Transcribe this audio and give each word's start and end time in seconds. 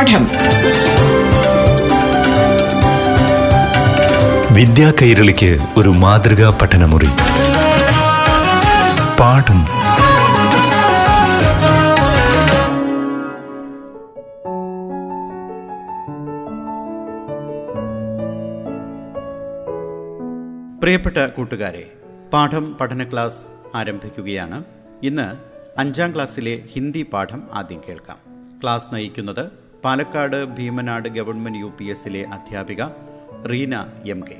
പാഠം. 0.00 0.26
വിദ്യാ 4.54 4.92
കൈരളിക്ക് 5.02 5.58
ഒരു 5.76 5.88
മാതൃകാ 5.88 6.58
പഠനമുറി. 6.62 7.08
പാഠം. 9.20 9.64
പ്രിയപ്പെട്ട 20.80 21.16
കൂട്ടുകാരെ 21.16 21.92
പാഠം 22.32 22.74
പഠന 22.74 23.04
ക്ലാസ് 23.04 23.46
ആരംഭിക്കുകയാണ്. 23.74 24.64
ഇന്ന് 25.02 25.36
അഞ്ചാം 25.80 26.14
ക്ലാസ്സിലെ 26.14 26.60
ഹിന്ദി 26.72 27.06
പാഠം 27.12 27.42
ആദ്യം 27.54 27.80
കേൾക്കാം. 27.88 28.16
ക്ലാസ് 28.62 28.94
നയിക്കുന്നത് 28.94 29.69
Palakkad 29.83 30.39
Bheemanad 30.57 31.09
government 31.17 31.61
U 31.63 31.69
P 31.77 31.87
എസിലെ 31.95 32.23
അധ്യാപിക 32.37 32.81
റീന 33.51 33.75
എം 34.13 34.21
കെ 34.29 34.39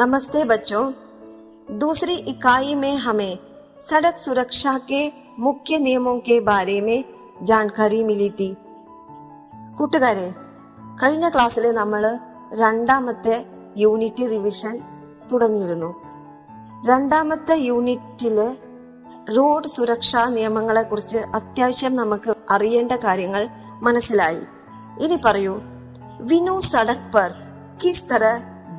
नमस्ते 0.00 0.40
बच्चों 0.44 0.82
दूसरी 1.78 2.14
इकाई 2.32 2.74
में 2.76 2.96
हमें 2.98 3.32
सड़क 3.82 4.16
सुरक्षा 4.18 4.76
के 4.90 5.00
मुख्य 5.38 5.78
नियमों 5.78 6.18
के 6.20 6.36
बारे 6.42 6.80
में 6.80 6.98
जानकारी 7.44 8.00
मिली 8.04 8.30
थी 8.38 8.50
കൂട്ടുകാരെ 9.78 10.28
കഴിഞ്ഞ 11.00 11.26
ക്ലാസ്സിൽ 11.28 11.64
നമ്മൾ 11.80 12.04
രണ്ടാമത്തെ 12.62 13.36
യൂണിറ്റ് 13.76 14.24
റിവിഷൻ 14.32 14.74
തുടങ്ങിയിരുന്നു 15.30 15.90
രണ്ടാമത്തെ 16.88 17.56
യൂണിറ്റില് 17.68 18.46
റോഡ് 19.29 19.67
സുരക്ഷാ 19.67 20.29
നിയമങ്ങളെ 20.29 20.81
കുറിച്ച് 20.81 21.17
അത്യാവശ്യം 21.17 21.95
നമുക്ക് 21.95 22.35
അറിയേണ്ട 22.49 22.91
കാര്യങ്ങൾ 22.91 23.49
മനസ്സിലായി. 23.81 24.41
ഇനി 25.01 25.19
പറയൂ 25.25 25.61
വിനു 26.19 26.59
സടക് 26.59 27.13
പർ 27.15 27.33
കിസ് 27.83 28.03
തര 28.03 28.21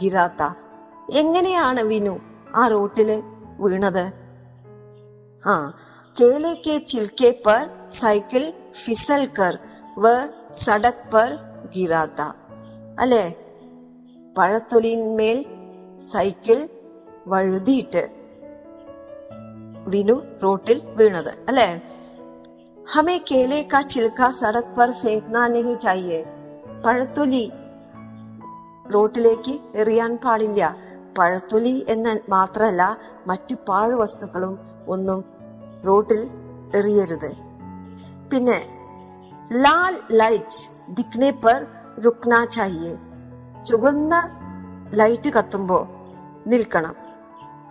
ഗിരാത്ത. 0.02 0.54
എങ്ങനെയാണ് 1.10 1.80
വിനു 1.80 2.18
ആ 2.54 2.68
റോട്ടിൽ 2.68 3.22
വീണത്? 3.58 4.12
ആ 5.46 5.72
കേലെ 6.20 6.62
കെ 6.66 6.78
ചിൽക്കെ 6.78 7.42
പർ 7.46 7.88
സൈക്കിൾ 7.90 8.52
ഫിസൽ 8.84 9.28
കർ 9.38 9.58
വ 9.98 10.26
സടക് 10.54 11.10
പർ 11.12 11.38
ഗിരാത്ത. 11.76 12.22
അല്ലേ? 13.00 13.34
പഴത്തൊലിന്മേൽ 14.38 15.46
സൈക്കിൾ 16.12 16.68
വഴുതിയിട്ട് 17.26 18.23
വിനു 19.88 20.22
റോട്ടിൽ 20.42 20.78
വീണത് 20.94 21.32
അല്ലേ? 21.48 21.68
ഹമേ 22.92 23.16
കേലെ 23.30 23.58
കാ 23.72 23.80
ചിൽക്ക 23.80 24.30
സടക് 24.30 24.74
പർ 24.76 24.90
ഫേങ്ക്ന 24.92 25.46
നഹി 25.46 25.74
ചായേ 25.74 26.18
പഴത്തൊലി 26.84 27.44
റോട്ടിലേക്ക് 28.94 29.54
എറിയാൻ 29.74 30.18
പാടില്ല. 30.24 30.76
പഴത്തൊലി 31.18 31.86
എന്ന് 31.88 32.20
മാത്രമല്ല 32.28 32.82
മറ്റു 33.26 33.54
പാഴ് 33.68 33.94
വസ്തുക്കളും 33.94 34.58
ഒന്നും 34.88 35.24
റോട്ടിൽ 35.86 36.22
എറിയരുത്. 36.74 37.30
പിന്നെ 38.30 38.58
ലാൽ 39.52 39.94
ലൈറ്റ് 40.12 40.94
ദിക്നെ 40.94 41.30
പർ 41.30 41.66
രുക്ന 42.04 42.44
ചായേ 42.44 42.92
ചുവന്ന 43.64 44.14
ലൈറ്റ് 44.92 45.30
കത്തുമ്പോൾ 45.30 45.84
നിൽക്കണം. 46.46 46.94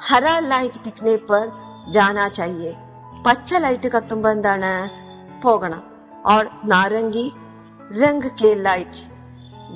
ഹര 0.07 0.39
ലൈറ്റ് 0.39 0.83
ദിക്നെ 0.85 1.15
പർ 1.15 1.62
ജാനാ 1.90 2.26
ചാഹിയെ 2.38 2.72
പച്ച 3.26 3.52
ലൈറ്റ് 3.58 3.88
കത്തുമ്പോ 3.88 4.30
എന്താണ് 4.30 4.72
പോകണം 5.42 5.82
और 6.24 6.44
नारंगी 6.64 7.26
रंग 7.92 8.24
के 8.32 8.54
लाइट 8.56 8.94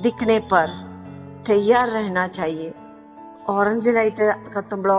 दिखने 0.01 0.39
पर 0.51 0.67
तैयार 1.47 1.87
रहना 1.89 2.25
चाहिए 2.29 2.69
ഓറഞ്ച് 3.49 3.91
ലൈറ്റ് 3.91 4.25
കത്തുമ്പോഴോ 4.53 4.97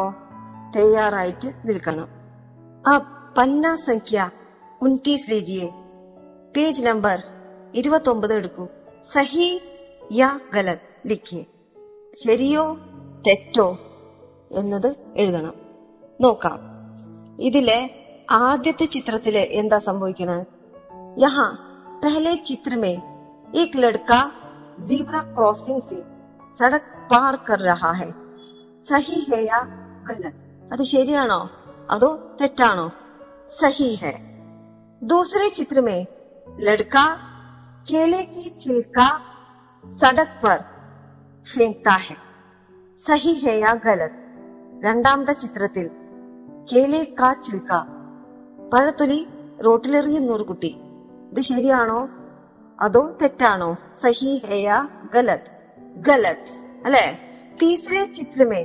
തയ്യാറായിട്ട് 0.74 1.48
നിൽക്കണം 1.64 2.08
ആ 2.84 2.94
പന്ന 3.38 3.66
സംഖ്യ 3.86 4.24
ഉൻതീസ് 4.80 5.28
ലീജിയെ 5.30 5.68
പേജ് 6.54 6.82
നമ്പർ 6.86 7.18
ഇരുപത്തൊമ്പത് 7.74 8.34
എടുക്കൂ 8.34 8.64
സഹി 9.12 9.48
യാ 10.12 10.30
ഗലത് 10.54 10.84
ലിഖിയെ 11.06 11.44
ശരിയോ 12.14 12.64
തെറ്റോ 13.26 13.68
എന്നത് 14.54 14.90
എഴുതണം 15.16 15.56
നോക്കാം 16.20 16.58
ഇതിലെ 17.38 17.78
ആദ്യത്തെ 18.42 18.86
ചിത്രത്തില് 18.96 19.44
എന്താ 19.60 19.78
സംഭവിക്കണത് 19.88 20.44
യഹാ 21.24 21.46
പഹലെ 21.98 22.32
ചിത്ര 22.38 22.72
में 22.76 22.96
एक 23.54 23.76
लड़का 23.76 24.16
जीब्रा 24.80 25.20
क्रॉसिंग 25.28 25.78
से 25.82 25.98
सड़क 26.60 26.84
पार 27.10 27.36
कर 27.46 27.60
रहा 27.60 27.92
है 28.00 28.08
സഹി 28.86 29.18
ഹേ 29.28 29.38
യാ 29.44 29.60
ഗലത് 30.06 30.40
അത് 30.70 30.82
ശരിയാണോ 30.90 31.38
അതോ 31.94 32.10
തെറ്റാണോ 32.40 32.86
സഹി 33.60 33.90
ഹേ 34.02 34.12
दूसरे 35.02 35.46
चित्र 35.50 35.78
में 35.80 35.98
लड़का 36.66 37.04
केले 37.88 38.20
की 38.24 38.44
छिलका 38.60 39.08
सड़क 39.84 40.30
पर 40.44 40.58
फेंकता 41.46 41.96
है 42.06 42.16
സഹി 42.98 43.34
ഹേ 43.42 43.54
യാ 43.60 43.72
ഗലത് 43.86 44.18
രണ്ടാമത്തെ 44.84 45.36
ചിത്രത്തിൽ 45.44 45.86
കേലേ 46.73 47.03
കാ 47.03 47.33
ചിൽക്ക 47.33 47.67
പഴത്തൊലി 48.73 49.27
റോട്ടിലെറിയുന്നൊരു 49.65 50.43
കുട്ടി. 50.43 50.75
ഇത് 51.31 51.41
ശരിയാണോ? 51.41 52.09
അതോ 52.81 53.17
തെറ്റാണോ? 53.21 53.77
സഹി 54.03 54.41
ഹെയ 54.45 54.87
ഗലത്. 55.13 55.39
ഗലത്. 55.97 56.47
അല്ലെ? 56.85 57.19
തീസരെ 57.61 58.13
ചിത്രമേ. 58.13 58.63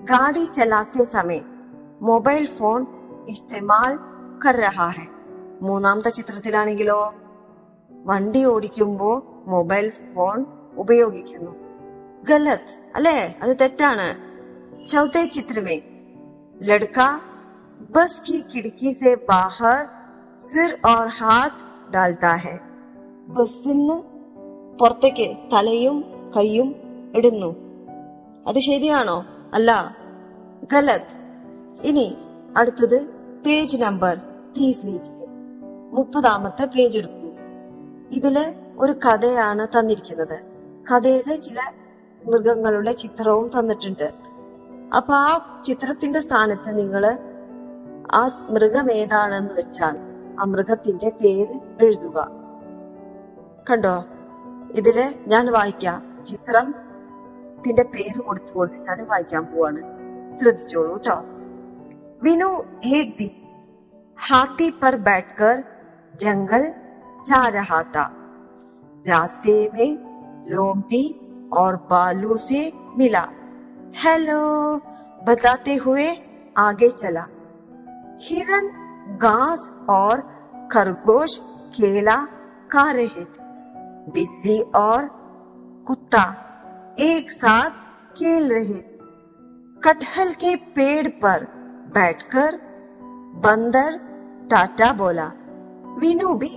ഗാഡി 0.00 0.48
ചലാത്തെ 0.56 1.04
സമയം. 1.04 1.44
മൊബൈൽ 2.02 2.46
ഫോൺ 2.46 2.86
ഇസ്തമാൽ 3.28 3.96
കർ 4.46 4.64
മൂന്നാമത്തെ 5.62 6.10
ചിത്രത്തിലാണെങ്കിലോ? 6.10 7.14
വണ്ടി 7.90 8.44
ഓടിക്കുമ്പോ 8.44 9.22
മൊബൈൽ 9.46 9.92
ഫോൺ 10.14 10.44
ഉപയോഗിക്കുന്നു. 10.74 11.50
ഗലത്. 12.24 12.92
അല്ലേ? 12.96 13.38
അത് 13.42 13.56
തെറ്റാണ്. 13.60 14.32
ചൗത്തേ 14.86 15.24
ചിത്രമേ. 15.24 15.80
ലഡ്ക 16.62 17.31
ബസ് 17.93 18.21
की 18.21 18.39
खिड़की 18.51 18.93
से 18.93 19.15
बाहर 19.29 19.79
सिर 20.45 20.71
और 20.85 21.07
हाथ 21.19 21.53
डालता 21.91 22.33
है 22.45 22.55
ബസ്സിൽ 23.27 23.77
നിന്ന് 23.77 23.95
പുറത്തേക്ക് 24.79 25.25
തലയും 25.53 25.95
കൈയും 26.35 26.69
ഇടുന്നു 27.15 27.49
അത് 28.47 28.59
ശരിയാണോ 28.59 29.25
അല്ല 29.53 29.71
ഗലത് 30.71 31.09
ഇനി 31.83 32.05
അടുത്തത് 32.57 32.97
പേജ് 33.45 33.81
നമ്പർ 33.81 34.15
തീസ് 34.57 34.85
ലീജിയെ 34.85 35.27
മുപ്പതാമത്തെ 35.91 36.65
പേജ് 36.65 36.97
എടുക്കൂ 36.97 37.29
ഇതില് 38.11 38.45
ഒരു 38.77 38.93
കഥയാണ് 39.05 39.67
തന്നിരിക്കുന്നത് 39.67 40.37
കഥയില് 40.91 41.41
ചില 41.41 41.59
മൃഗങ്ങളുടെ 42.21 42.93
ചിത്രവും 42.93 43.47
തന്നിട്ടുണ്ട് 43.59 44.07
അപ്പൊ 44.97 45.13
ആ 45.13 45.61
ചിത്രത്തിന്റെ 45.63 46.19
സ്ഥാനത്ത് 46.19 46.77
നിങ്ങള് 46.77 47.11
ആ 48.15 48.21
മൃഗം 48.49 48.87
ഏതാണെന്ന് 48.91 49.53
വെച്ചാൽ 49.53 49.95
ആ 50.39 50.45
മൃഗത്തിന്റെ 50.45 51.09
പേര് 51.21 51.55
എഴുതുക 51.79 52.19
കണ്ടോ 53.69 53.95
ഇതില് 54.71 55.07
ഞാൻ 55.27 55.45
വായിക്കാം 55.51 56.01
ചിത്രം 56.23 56.67
ത്തിന്റെ 57.59 57.83
പേര് 57.83 58.19
കൊടുത്തുകൊണ്ട് 58.19 58.75
ഞാൻ 58.77 58.99
വായിക്കാൻ 59.05 59.43
പോവാണ് 59.45 59.81
ശ്രദ്ധിച്ചോളൂ 60.39 60.93
കേട്ടോ 60.93 61.17
വിനു 62.23 62.49
ഏക് 62.95 63.11
दिन 63.19 63.33
हाथी 64.17 64.69
पर 64.71 64.95
बैठकर 64.97 65.63
जंगल 66.15 66.63
जा 67.27 67.41
रहा 67.47 67.81
था 67.95 68.05
रास्ते 69.05 69.57
में 69.73 69.89
लोमटी 70.49 71.03
और 71.51 71.75
बालू 71.91 72.37
से 72.37 72.61
मिला 72.97 73.25
हेलो 73.95 74.41
बताते 75.27 75.75
हुए 75.75 76.07
आगे 76.57 76.89
चला 76.91 77.25
हिरन, 78.22 78.66
घास 79.22 79.70
और 79.90 80.20
खरगोश 80.72 81.38
केला 81.76 82.16
खा 82.72 82.90
रहे 82.90 83.06
थे। 83.06 83.42
बिल्ली 84.10 84.60
और 84.74 85.08
कुत्ता 85.86 86.24
एक 87.00 87.30
साथ 87.30 87.70
खेल 88.16 88.52
रहे 88.52 88.80
कटहल 89.82 90.32
के 90.34 90.54
पेड़ 90.56 91.08
पर 91.08 91.44
बैठकर 91.94 92.58
बंदर 93.36 93.98
टाटा 94.50 94.92
बोला, 94.92 95.26
वीनू 95.98 96.34
भी 96.34 96.50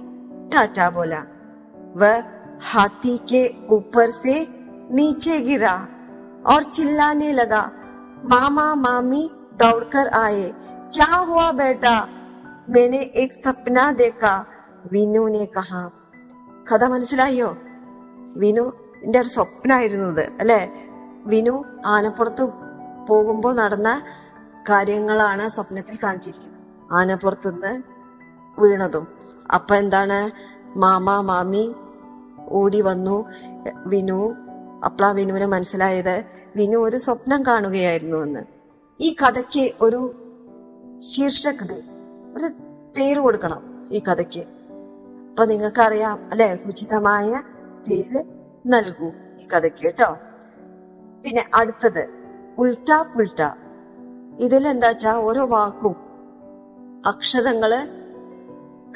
टाटा 0.52 0.90
बोला। 0.90 1.20
वह 1.96 2.24
हाथी 2.64 3.18
के 3.18 3.48
ऊपर 3.68 4.10
से 4.10 4.36
नीचे 4.92 5.40
गिरा 5.40 5.74
और 6.46 6.64
चिल्लाने 6.64 7.32
लगा, 7.34 7.62
मामा, 8.26 8.74
मामी 8.76 9.30
दौड़कर 9.60 10.08
आए। 10.08 10.54
क्या 10.93 11.17
हुआ 11.29 11.51
बेटा 11.53 11.95
मैंने 12.69 13.01
एक 13.23 13.33
सपना 13.35 13.91
देखा 13.95 14.35
വിനു 14.93 15.25
ने 15.29 15.47
कहा 15.57 15.83
കഥ 16.67 16.85
മനസ്സിലായോ 16.85 17.47
വിനുവിന്റെ 18.37 19.19
ഒരു 19.21 19.29
സ്വപ്നമായിരുന്നു 19.29 20.09
ഇത് 20.11 20.25
അല്ലെ 20.41 20.59
വിനു 21.27 21.55
ആനപ്പുറത്ത് 21.87 22.45
പോകുമ്പോൾ 23.09 23.53
നടന്ന 23.57 23.91
കാര്യങ്ങളാണ് 24.69 25.45
സ്വപ്നത്തിൽ 25.49 25.97
കാണിച്ചിരിക്കുന്നത് 26.03 26.59
ആനപ്പുറത്തുനിന്ന് 26.93 27.73
വീണതും 28.59 29.07
അപ്പൊ 29.55 29.75
എന്താണ് 29.77 30.19
മാമ 30.77 31.11
മാമി 31.21 31.65
ഓടി 32.51 32.81
വന്നു 32.81 33.17
വിനു 33.87 34.21
അപ്പളാ 34.85 35.11
വിനുവിന് 35.13 35.47
മനസ്സിലായത് 35.47 36.17
വിനു 36.57 36.79
ഒരു 36.79 36.97
സ്വപ്നം 36.97 37.41
കാണുകയായിരുന്നു 37.47 38.17
എന്ന് 38.17 38.43
ഈ 39.01 39.11
കഥയ്ക്ക് 39.23 39.65
ഒരു 39.81 40.01
ശീർഷകത 41.06 41.72
ഒരു 42.38 42.48
പേര് 42.98 43.20
കൊടുക്കണം 43.20 43.90
ഈ 43.92 44.00
കഥയ്ക്ക്. 44.00 44.40
അപ്പൊ 45.30 45.46
നിങ്ങൾക്കറിയാം 45.46 46.30
അല്ലെ? 46.32 46.60
ഉചിതമായ 46.66 47.42
പേര് 47.88 48.24
നൽകൂ 48.66 49.08
ഈ 49.42 49.48
കഥയ്ക്ക് 49.48 49.84
കേട്ടോ. 49.84 50.18
പിന്നെ 51.24 51.46
അടുത്തത് 51.56 52.10
ഉൾട്ട 52.58 53.02
പുൾട്ട 53.16 53.42
ഇതിൽ 54.40 54.68
എന്താ 54.68 54.88
വെച്ചാ 54.88 55.14
ഓരോ 55.14 55.46
വാക്കും 55.46 55.96
അക്ഷരങ്ങൾ 57.06 57.88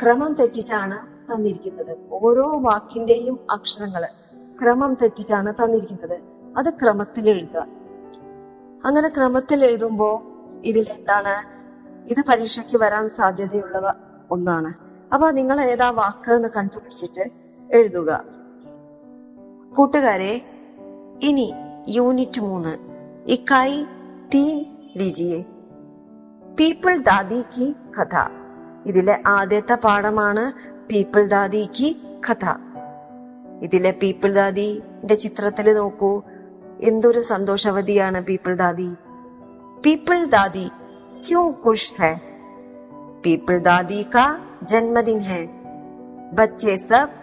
ക്രമം 0.04 0.34
തെറ്റിച്ചാണ് 0.34 0.98
തന്നിരിക്കുന്നത്. 1.34 1.98
ഓരോ 2.12 2.60
വാക്കിന്റെയും 2.60 3.40
അക്ഷരങ്ങൾ 3.52 4.08
ക്രമം 4.62 4.94
തെറ്റിച്ചാണ് 5.02 5.54
തന്നിരിക്കുന്നത്. 5.54 6.20
അത് 6.58 6.74
ക്രമത്തിൽ 6.74 7.30
എഴുതുക. 7.30 7.60
അങ്ങനെ 8.86 9.10
ക്രമത്തിൽ 9.10 9.66
എഴുതുമ്പോ 9.66 10.24
ഇതിൽ 10.66 10.88
എന്താണ് 10.90 11.59
ഇത് 12.08 12.26
പരീക്ഷയ്ക്ക് 12.30 12.78
വരാൻ 12.78 13.10
സാധ്യതയുള്ളവ 13.10 13.92
ഒന്നാണ്. 14.32 14.74
അപ്പൊ 15.14 15.32
നിങ്ങൾ 15.32 15.62
ഏതാ 15.62 15.90
വാക്ക് 15.90 16.32
എന്ന് 16.32 16.50
കണ്ടുപിടിച്ചിട്ട് 16.58 17.32
എഴുതുക. 17.74 18.24
കൂട്ടുകാരെ 19.76 20.42
ഇനി 21.24 21.54
യൂണിറ്റ് 21.88 22.42
മൂന്ന്. 22.42 22.78
ഇക്കായി 23.28 23.86
തീൻ 24.34 24.66
ലിജിയെ. 24.98 25.42
പീപ്പിൾ 26.60 26.98
ദാദി 26.98 27.42
കി 27.42 27.76
കഥ. 28.00 28.16
ഇതിലെ 28.86 29.22
ആദ്യത്തെ 29.26 29.76
പാഠമാണ് 29.76 30.52
പീപ്പിൾ 30.88 31.26
ദാദി 31.26 31.70
കി 31.80 32.02
കഥ. 32.30 32.46
ഇതിലെ 33.62 33.92
പീപ്പിൾ 34.02 34.34
ദാദിന്റെ 34.34 35.16
ചിത്രത്തിൽ 35.16 35.74
നോക്കൂ. 35.74 36.22
എന്തൊരു 36.82 37.20
സന്തോഷവതിയാണ് 37.20 38.24
പീപ്പിൾ 38.24 38.56
ദാദി. 38.56 38.94
പീപ്പിൾ 39.86 40.26
ദാദി 40.26 40.70
ക്യൂ 41.27 41.43
खुश 41.63 41.83
है 41.99 42.15
पीपल 43.25 43.59
दादी 43.61 44.03
का 44.15 44.25
जन्मदिन 44.65 45.21
है 45.21 45.43
बच्चे 46.35 46.77
सब 46.81 47.15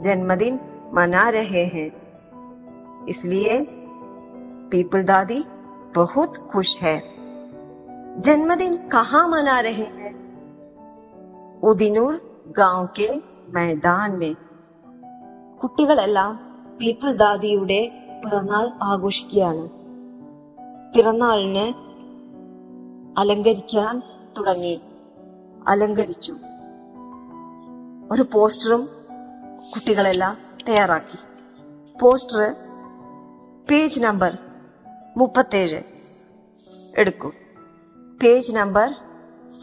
जन्मदिन 0.00 0.54
मना 0.94 1.28
रहे 1.28 1.64
हैं 1.74 1.88
इसलिए 3.08 3.54
पीपल 4.72 5.02
दादी 5.04 5.40
बहुत 5.96 6.36
खुश 6.50 6.78
है 6.78 6.96
जन्मदिन 8.20 8.76
कहाँ 8.88 9.26
मना 9.28 9.58
रहे 9.60 9.88
हैं 9.98 10.14
ഉദിനൂർ 11.68 12.12
ഗാവ് 12.58 12.84
കെ 12.96 13.08
മൈതാൻ 13.54 14.10
മേ 14.18 14.28
കുട്ടികളെല്ലാം 15.60 16.32
പീപ്പിൾ 16.80 17.10
ദാദിയുടെ 17.22 17.80
പിറന്നാൾ 18.22 18.66
ആഘോഷിക്കുകയാണ് 18.82 19.64
പിറന്നാളിന് 20.92 21.64
അലങ്കരിക്കാൻ 23.17 24.01
തുടങ്ങി. 24.37 24.81
അലങ്കരിച്ചു. 25.67 26.35
ഒരു 28.11 28.25
പോസ്റ്ററും 28.33 28.89
കുട്ടികളെല്ലാം 29.73 30.37
തയ്യാറാക്കി. 30.69 31.17
പോസ്റ്റർ 32.01 32.55
പേജ് 33.69 34.03
നമ്പർ 34.03 34.37
മുപ്പത്തേഴ് 35.17 35.83
എടുക്കൂ. 36.97 37.31
പേജ് 38.23 38.55
നമ്പർ 38.55 38.95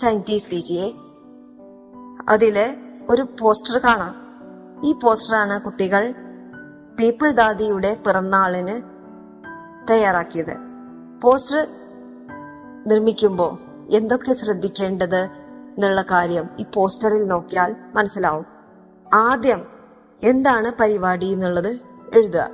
സൈന്റീസ് 0.00 0.52
ലീജിയെ. 0.52 0.93
അതിൽ 2.29 2.76
ഒരു 3.11 3.26
പോസ്റ്റർ 3.41 3.79
കാണാം. 3.79 4.14
ഈ 4.85 4.93
പോസ്റ്ററാണ് 4.93 5.61
കുട്ടികൾ 5.61 6.14
പീപ്പിൾ 7.00 7.31
ദാദിയുടെ 7.31 8.02
പിറന്നാളിന് 8.06 8.82
തയ്യാറാക്കിയത്. 9.91 10.56
പോസ്റ്റർ 11.23 11.80
നിർമ്മിക്കുമ്പോൾ 12.87 13.59
എന്തൊക്കെ 13.91 14.32
ശ്രദ്ധിക്കേണ്ടത് 14.32 15.25
എന്നുള്ള 15.71 16.03
കാര്യം 16.03 16.49
ഈ 16.59 16.65
പോസ്റ്ററിൽ 16.75 17.25
നോക്കിയാൽ 17.27 17.77
മനസ്സിലാവും. 17.94 18.47
ആദ്യം 19.15 19.67
എന്താണ് 20.23 20.73
പരിപാടി 20.81 21.27
എന്നുള്ളത് 21.27 21.77
എഴുതുക. 22.15 22.50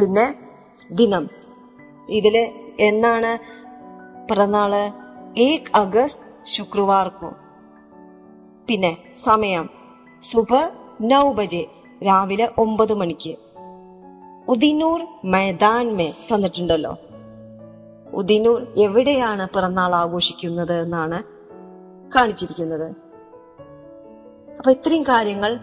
പിന്നെ 0.00 0.50
ദിനം. 0.90 1.28
ഇതിൽ 2.08 2.52
എന്നാണ് 2.80 3.38
പിറന്നാൾ? 4.28 4.74
ഏക് 5.38 5.76
അഗസ്റ്റ് 5.76 6.46
ശുക്രവാർക്കോ. 6.52 7.32
പിന്നെ 8.68 8.96
സമയം. 9.24 9.70
സുബ 10.32 10.54
നൗ 11.00 11.32
ബജെ 11.32 11.66
രാവിലെ 12.06 12.52
ഒമ്പത് 12.58 12.94
മണിക്ക്. 12.94 13.36
ഉദിനൂർ 14.48 15.06
മൈതാൻ 15.24 15.96
മേ 15.96 16.10
തന്നിട്ടുണ്ടല്ലോ. 16.10 16.96
ഉദിനൂർ 18.12 18.74
എവിടെയാണ് 18.78 19.48
പിറന്നാൾ 19.48 19.94
ആഘോഷിക്കുന്നത് 19.94 20.80
എന്നാണ് 20.80 21.22
കാണിച്ചിരിക്കുന്നത്. 22.14 22.92
അപ്പൊ 24.58 24.70
ഇത്രയും 24.70 25.02
കാര്യങ്ങൾ 25.02 25.58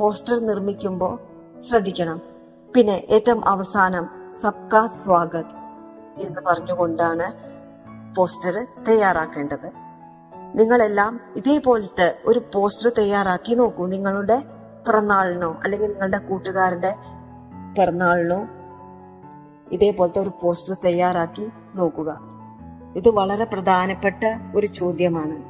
പോസ്റ്റർ 0.00 0.46
നിർമ്മിക്കുമ്പോൾ 0.46 1.18
ശ്രദ്ധിക്കണം. 1.60 2.20
പിന്നെ 2.74 3.06
ഏറ്റവും 3.10 3.48
അവസാനം 3.48 4.08
സബ്കാ 4.42 4.86
സ്വാഗത് 4.86 5.62
എന്ന് 6.20 6.40
പറഞ്ഞുകൊണ്ടാണ് 6.40 7.52
പോസ്റ്റർ 8.14 8.66
തയ്യാറാക്കേണ്ടത്. 8.88 9.70
നിങ്ങളെല്ലാം 10.58 11.20
ഇതേപോലത്തെ 11.36 12.18
ഒരു 12.26 12.42
പോസ്റ്റർ 12.54 12.92
തയ്യാറാക്കി 12.98 13.54
നോക്കൂ. 13.54 13.86
നിങ്ങളുടെ 13.86 14.42
പിറന്നാളിനോ 14.88 15.56
അല്ലെങ്കിൽ 15.64 15.88
നിങ്ങളുടെ 15.88 16.18
കൂട്ടുകാരുടെ 16.18 16.96
പിറന്നാളിനോ 17.78 18.48
ഇതേപോലത്തെ 19.72 20.20
ഒരു 20.20 20.30
പോസ്റ്റർ 20.42 20.76
തയ്യാറാക്കി 20.84 21.48
നോക്കുക. 21.74 22.20
ഇത് 22.96 23.08
വളരെ 23.08 23.44
പ്രധാനപ്പെട്ട 23.44 24.24
ഒരു 24.56 24.66
ചോദ്യമാണ്. 24.66 25.42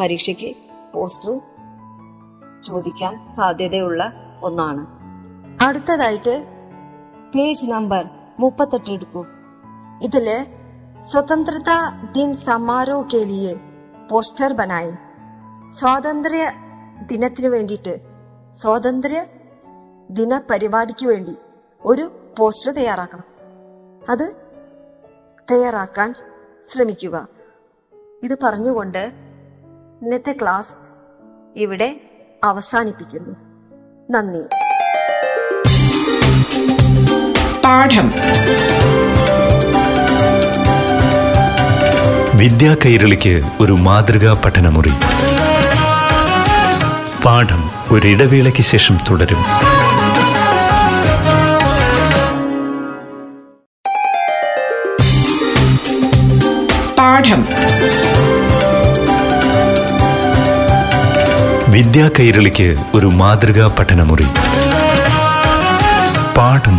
പരീക്ഷയ്ക്ക് 0.00 0.56
പോസ്റ്റർ 0.94 1.40
ചോദിക്കാൻ 2.66 3.26
സാധ്യതയുള്ള 3.36 4.12
ഒന്നാണ്. 4.42 4.86
അടുത്തതായിട്ട് 5.64 6.46
പേജ് 7.34 7.70
നമ്പർ 7.70 8.08
മുപ്പത്തെട്ട് 8.40 8.90
എടുക്കൂ. 8.90 9.26
ഇതിൽ 10.02 10.46
സ്വതന്ത്രതാ 11.04 12.08
ദിൻ 12.16 12.34
സമാരോഹ് 12.34 13.10
കെ 13.14 13.18
ലിയെ 13.18 13.54
പോസ്റ്റർ 14.10 14.52
ബനായി. 14.52 14.92
സ്വാതന്ത്ര്യ 15.72 16.52
ദിനത്തിന് 17.10 17.46
വേണ്ടിയിട്ട് 17.46 18.00
സ്വാതന്ത്ര്യ 18.56 19.24
ദിന 20.10 20.40
പരിപാടിക്ക് 20.50 21.06
വേണ്ടി 21.06 21.36
ഒരു 21.84 22.10
പോസ്റ്റർ 22.38 22.72
തയ്യാറാക്കണം. 22.72 23.24
അത് 24.10 24.41
തയ്യാറാക്കാൻ 25.50 26.14
ശ്രമിക്കുക. 26.74 27.28
ഇത് 28.22 28.38
പറഞ്ഞുകൊണ്ട് 28.42 29.12
ഇന്നത്തെ 30.02 30.36
ക്ലാസ് 30.42 30.72
ഇവിടെ 31.56 32.00
അവസാനിപ്പിക്കുന്നു. 32.44 33.36
നന്ദി. 34.10 34.42
പാഠം. 37.64 38.12
വിദ്യാ 42.38 42.76
കൈരളിക്ക് 42.84 43.40
ഒരു 43.60 43.72
മാതൃകാ 43.72 44.42
പഠനമുറി. 44.44 44.92
പാഠം 47.24 47.70
ഒരിടവേളയ്ക്ക് 47.90 48.60
ശേഷം 48.60 48.98
തുടരും. 49.10 49.38
പാഠം 57.22 57.42
വിദ്യാ 61.70 62.10
കൈരളിക്ക് 62.18 62.74
ഒരു 62.94 63.06
മാതൃകാ 63.06 63.76
പഠനമുറി. 63.78 64.26
പാഠം. 66.38 66.78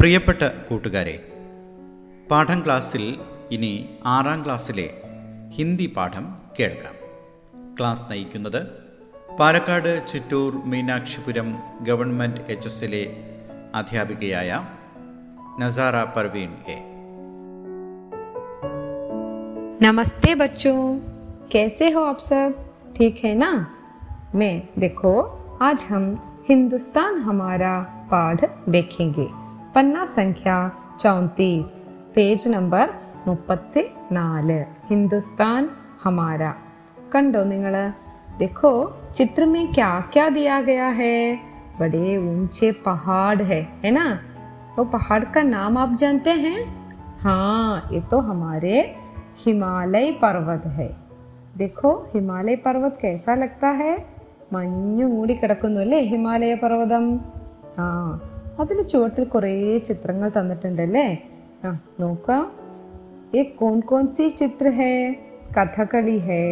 പ്രിയപ്പെട്ട 0.00 0.42
കൂട്ടുകാരെ 0.42 1.20
പാഠം 2.30 2.62
ക്ലാസ്സിൽ 2.64 3.16
ഇനി 3.50 3.88
ആറാം 4.06 4.44
ക്ലാസ്സിലെ 4.44 4.90
ഹിന്ദി 5.56 5.94
പാഠം 5.96 6.34
കേൾക്കാം. 6.60 6.94
ക്ലാസ് 7.78 8.04
നയിക്കുന്നത് 8.10 8.81
പാലക്കാട് 9.39 9.91
ചിറ്റൂർ 10.09 10.51
മീനാക്ഷിപുരം 10.65 11.49
ഗവൺമെൻറ് 11.83 12.43
എച്ച് 12.49 12.69
എസിലെ 12.69 13.03
അധ്യാപികയായ 13.75 14.51
നസാറ 15.61 15.97
പർവീൻ 16.15 16.53
എ 16.67 16.77
नमस्ते 19.81 20.31
बच्चों 20.35 20.77
कैसे 21.51 21.87
हो 21.91 22.01
आप 22.03 22.19
सब 22.21 22.53
ठीक 22.95 23.17
है 23.23 23.33
ना 23.35 23.49
मैं 24.35 24.53
देखो 24.79 25.11
आज 25.61 25.79
हम 25.89 26.05
हिंदुस्तान 26.49 27.13
हमारा 27.21 27.73
पाठ 28.11 28.39
देखेंगे 28.69 29.27
पन्ना 29.75 30.05
संख्या 30.15 30.55
चौंतीस 30.99 31.67
पेज 32.15 32.47
नंबर 32.47 32.85
മുപ്പത്തി 33.27 33.83
നാല് 34.11 34.57
ഹിന്ദുസ്ഥാൻ 34.89 35.63
हमारा 36.03 36.51
കണ്ടോ 37.13 37.41
നിങ്ങൾ 37.49 37.73
देखो 38.41 38.71
चित्र 39.15 39.45
में 39.45 39.71
क्या 39.73 39.89
क्या 40.13 40.27
दिया 40.29 40.59
गया 40.61 40.87
है 40.99 41.15
बड़े 41.79 42.17
ऊंचे 42.19 42.71
पहाड़ 42.85 43.41
है 43.43 43.61
है 43.83 43.91
ना 43.91 44.07
वो 44.77 44.83
पहाड़ 44.93 45.23
का 45.33 45.41
नाम 45.45 45.77
आप 45.77 45.95
जानते 45.99 46.31
हैं 46.45 46.59
हाँ 47.19 47.89
ये 47.93 48.01
तो 48.11 48.19
हमारे 48.21 48.75
हिमालय 49.45 50.11
पर्वत 50.23 50.65
है 50.77 50.89
देखो 51.57 51.91
ഹിമാലയ 52.13 52.55
പർവ്വത് 52.65 52.97
कैसा 53.01 53.33
लगता 53.35 53.69
है 53.79 53.91
മഞ്ഞു 54.53 55.05
മൂടി 55.07 55.33
കിടക്കുന്നു 55.39 55.79
അല്ലേ 55.79 55.99
ഹിമാലയ 56.11 56.53
പർവ്വതം 56.61 57.05
ആ 57.79 57.87
അതിൽ 58.59 58.77
ചുവട്ടിൽ 58.91 59.25
കുറേ 59.27 59.51
ചിത്രങ്ങൾ 59.87 60.29
തന്നിട്ടുണ്ടല്ലേ 60.37 61.07
ആ 61.63 61.71
നോക്കാം 62.01 62.43
ये 63.33 63.41
कौन 63.59 63.77
कौन 63.81 64.05
सी 64.07 64.25
चित्र 64.31 64.67
है 64.73 64.91
कथकली 65.55 66.19
है 66.27 66.43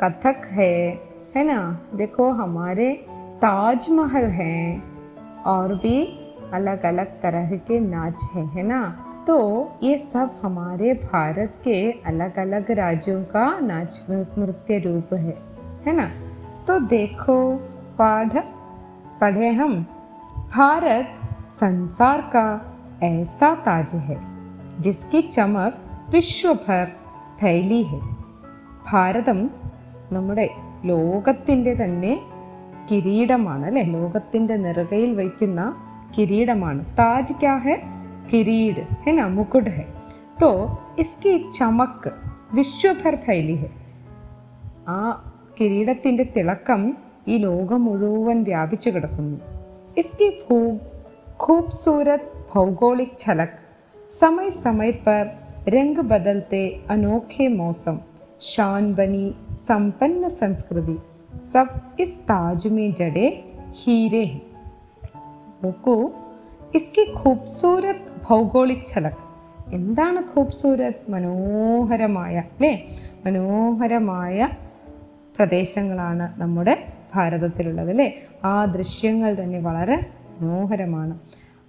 कथक 0.00 0.42
है 0.44 1.00
है 1.36 1.44
ना? 1.44 1.78
देखो, 1.94 2.30
हमारे 2.30 3.06
ताजमहल 3.36 4.24
है 4.24 4.82
और 5.46 5.74
भी 5.74 6.18
अलग 6.52 6.82
अलग 6.82 7.06
तरह 7.06 7.56
के 7.56 7.80
नाच 7.80 8.22
है 8.34 8.46
है 8.46 8.62
ना? 8.62 9.06
तो 9.26 9.68
ये 9.82 10.10
सब 10.12 10.30
हमारे 10.42 10.94
भारत 10.94 11.54
के 11.64 11.92
अलग 11.92 12.38
अलग 12.38 12.70
राज्यों 12.70 13.22
का 13.22 13.58
नाच 13.58 14.06
नृत्य 14.10 14.78
रूप 14.78 15.14
है 15.14 15.38
है 15.86 15.96
ना? 15.96 16.10
तो 16.66 16.78
देखो, 16.80 17.56
पाठ 17.98 18.36
पढ़े 19.20 19.50
हम। 19.50 19.86
भारत 20.56 21.08
संसार 21.54 22.20
का 22.20 22.76
ऐसा 23.02 23.54
ताज 23.54 23.94
है, 23.94 24.16
जिसकी 24.80 25.22
चमक 25.22 25.78
विश्व 26.10 26.54
भर 26.54 26.86
फैली 27.40 27.82
है। 27.82 28.00
भारतम 28.92 29.50
നമ്മുടെ 30.11 30.47
ലോകത്തിൻ്റെ 30.85 31.73
തന്നെ 31.73 32.13
കിരീടമാണ് 32.89 33.65
അല്ലെ 33.65 33.83
ലോകത്തിൻ്റെ 33.95 34.55
നെറുകയിൽ 34.57 35.11
വയ്ക്കുന്ന 35.13 35.61
കിരീടമാണ് 36.17 36.81
താജ് 36.99 37.35
ക്യാ 37.41 37.55
ഹെ 37.57 37.75
കിരീട് 38.31 38.81
है 39.03 39.11
ना 39.13 39.25
मुकुट 39.29 39.65
है 39.69 39.85
तो 40.39 40.47
इसकी 40.99 41.33
चमक 41.51 42.01
विश्व 42.53 42.87
भर 43.01 43.15
फैली 43.17 43.55
है 43.55 43.69
ആ 44.89 44.97
കിരീടത്തിന്റെ 45.57 46.25
തിളക്കം 46.35 46.81
ഈ 47.27 47.37
ലോകം 47.37 47.79
മുഴുവൻ 47.87 48.39
വ്യാപിച്ചു 48.43 48.89
കിടക്കുന്നു 48.89 49.37
इसकी 49.97 50.27
खूब 50.41 50.73
खूबसूरत 51.37 52.23
भौगोलिक 52.51 53.11
झलक 53.19 53.51
समय 54.13 54.49
समय 54.57 54.91
पर 55.05 55.23
रंग 55.69 55.97
बदलते 56.11 56.61
अनोखे 56.89 57.47
मौसम 57.51 57.97
शान 58.43 58.83
बनी 58.93 59.25
संपन्न 59.67 60.29
संस्कृति 60.41 60.97
सब 61.53 61.97
इस 61.99 62.13
ताज 62.29 62.67
में 62.67 62.87
जड़े 62.93 63.27
हीरे 63.77 64.25
हैं 64.25 64.41
നോക്കൂ 65.63 65.93
ഇസ്കി 66.73 67.03
ഖൂബ്സൂരത് 67.19 68.03
ഭൗഗോളിക് 68.27 68.89
ഛലക് 68.91 69.23
എന്താണ് 69.71 70.19
ഖൂബ്സൂരത് 70.33 70.99
മനോഹരമായ 71.09 72.35
അല്ലേ 72.51 72.71
മനോഹരമായ 73.25 74.47
പ്രദേശങ്ങളാണ് 75.39 76.25
നമ്മുടെ 76.37 76.75
ഭാരതത്തിലുള്ളത് 77.15 77.89
അല്ലേ 77.89 78.07
ആ 78.45 78.53
ദൃശ്യങ്ങൾ 78.65 79.31
തന്നെ 79.33 79.59
വളരെ 79.59 79.97
മനോഹരമാണ് 80.41 81.15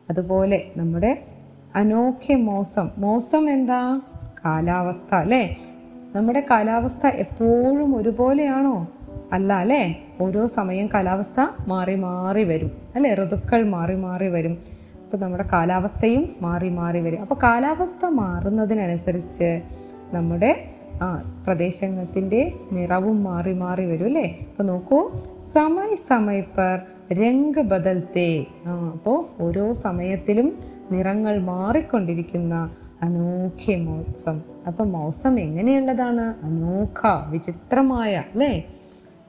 അതുപോലെ 0.08 0.58
നമ്മുടെ 0.76 1.12
അനോഖ്യ 1.74 2.36
മോസം 2.48 2.86
മോസം 2.98 3.44
എന്താ 3.50 3.80
കാലാവസ്ഥ 4.44 5.10
അല്ലേ 5.14 5.42
നമ്മുടെ 6.15 6.45
കാലാവസ്ഥ 6.51 7.07
എപ്പോഴും 7.07 7.95
ഒരുപോലെയാണോ? 7.95 8.87
അല്ല 9.31 9.53
അല്ലേ? 9.53 10.01
ഓരോ 10.21 10.47
സമയം 10.47 10.89
കാലാവസ്ഥ 10.93 11.47
മാറി 11.67 11.95
മാറി 11.95 12.43
വരും 12.43 12.71
അല്ലേ? 12.95 13.15
ഋതുക്കൾ 13.15 13.63
മാറി 13.63 13.95
മാറി 13.95 14.27
വരും. 14.27 14.57
അപ്പോൾ 15.03 15.17
നമ്മുടെ 15.17 15.45
കാലാവസ്ഥയും 15.53 16.35
മാറി 16.41 16.69
മാറി 16.69 16.99
വരും. 16.99 17.21
അപ്പോൾ 17.21 17.35
കാലാവസ്ഥ 17.43 18.05
മാറുന്നതിനനുസരിച്ച് 18.05 19.61
നമ്മുടെ 20.13 20.69
ആ 21.01 21.07
പ്രദേശത്തിന്റെ 21.47 22.51
നിറവും 22.71 23.23
മാറി 23.23 23.53
മാറി 23.53 23.85
വരും 23.85 24.05
അല്ലേ? 24.05 24.39
അപ്പോൾ 24.49 24.63
നോക്കൂ 24.63 25.11
സമയ 25.53 25.95
സമയപ്പർ 25.95 26.77
പർ 26.77 27.17
രംഗ് 27.17 27.61
ബദൽത്തെ 27.61 28.45
ആ 28.67 28.89
അപ്പോൾ 28.89 29.43
ഓരോ 29.43 29.73
സമയത്തിലും 29.73 30.57
നിറങ്ങൾ 30.91 31.39
മാറിക്കൊണ്ടിരിക്കുന്ന 31.39 32.69
അനോഖ്യ 33.03 33.75
മോസം 33.75 34.41
അപ്പം 34.67 34.91
മോസം 34.91 35.39
എങ്ങനെയുള്ളതാണ്? 35.39 36.33
അനോഖ 36.43 37.29
വിചിത്രമായ 37.29 38.23
അല്ലേ? 38.33 38.63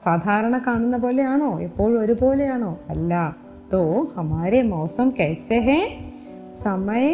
സാധാരണ 0.05 0.57
കാണുന്ന 0.57 0.97
പോലെയാണോ? 0.97 1.59
എപ്പോഴും 1.59 2.01
ഒരുപോലെയാണോ? 2.01 2.79
അല്ല. 2.89 3.35
തോ 3.73 4.07
ഹമാരെ 4.17 4.61
മോസം 4.61 5.11
കൈസെ 5.19 5.57
ഹേ? 5.57 5.99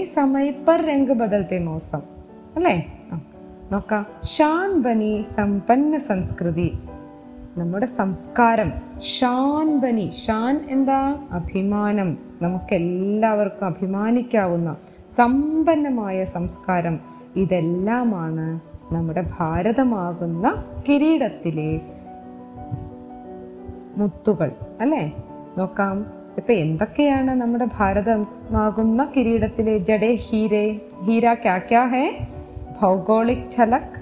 സമയ 0.03 0.51
പർ 0.67 0.85
രംഗ് 0.85 1.13
ബദൽത്തെ 1.13 1.59
മോസം 1.59 2.01
അല്ലേ? 2.55 2.99
നോക്കാം. 3.71 4.05
ഷാൻ 4.23 4.81
ബനി 4.81 5.25
സമ്പന്ന 5.37 5.97
സംസ്കൃതി. 5.97 6.79
നമ്മുടെ 7.57 7.85
സംസ്കാരം. 7.85 8.71
ഷാൻ 8.99 9.79
ബനി. 9.79 10.11
ഷാൻ 10.27 10.67
എന്താ? 10.69 11.27
അഭിമാനം. 11.31 12.17
നമുക്കെല്ലാവർക്കും 12.41 13.65
അഭിമാനിക്കാവുന്ന 13.65 14.75
സമ്പന്നമായ 15.17 16.25
സംസ്കാരം 16.25 16.99
ഇതെല്ലാമാണ് 17.35 18.59
നമ്മുടെ 18.93 19.25
ഭാരതമാകുന്ന 19.37 20.63
കിരീടത്തിലെ 20.89 21.81
മുത്തുകൾ 23.97 24.51
അല്ലേ? 24.81 25.15
നോക്കാം. 25.57 26.05
ഇപ്പൊ 26.37 26.53
എന്തൊക്കെയാണ് 26.53 27.41
നമ്മുടെ 27.41 27.67
ഭാരതമാകുന്ന 27.77 29.09
കിരീടത്തിലെ 29.17 29.77
ജഡേ 29.77 30.15
ഹീരേ 30.15 30.81
ഹീര 31.03 31.33
ക്യാ 31.33 31.57
ക്യാ 31.57 31.89
ഭൗഗോളിക് 32.81 33.49
ഛലക് 33.49 34.01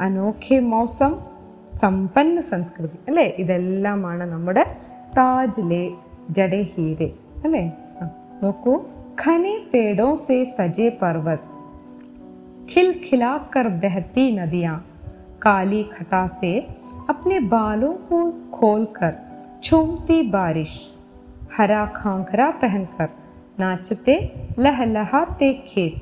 അനോഖെ 0.00 0.60
മോസം 0.60 1.18
സമ്പന്ന 1.82 2.40
സംസ്കൃതി 2.40 2.98
അല്ലേ? 3.08 3.34
ഇതെല്ലാമാണ് 3.38 4.24
നമ്മുടെ 4.24 4.64
താജിലെ 5.18 5.90
ജഡേ 6.30 6.62
ഹീരെ 6.62 7.12
അല്ലേ? 7.44 7.78
ആ, 8.02 8.08
നോക്കൂ 9.19 9.19
ഖനെ 9.23 9.57
പേടോ 9.73 10.15
സെ 10.15 10.43
സജെ 10.57 10.89
പർവത് 10.89 11.53
खिलखिलाकर 12.69 13.67
बहती 13.69 14.23
नदियां 14.31 14.77
काली 15.41 15.83
खटा 15.83 16.27
से 16.27 16.59
अपने 17.09 17.39
बालों 17.39 17.93
को 17.93 18.19
खोलकर 18.51 19.13
छूमती 19.63 20.21
बारिश 20.21 20.71
हरा 21.57 21.85
खांखरा 21.95 22.49
पहनकर 22.49 23.09
नाचते 23.59 24.15
लहलहाते 24.59 25.53
खेत 25.53 25.95